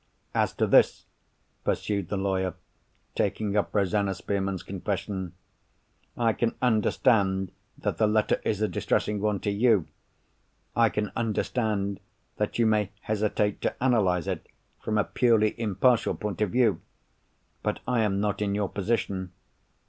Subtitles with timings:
[0.33, 1.05] "As to this,"
[1.63, 2.55] pursued the lawyer
[3.13, 5.33] taking up Rosanna Spearman's confession,
[6.17, 9.85] "I can understand that the letter is a distressing one to you.
[10.75, 11.99] I can understand
[12.37, 14.47] that you may hesitate to analyse it
[14.79, 16.81] from a purely impartial point of view.
[17.61, 19.31] But I am not in your position.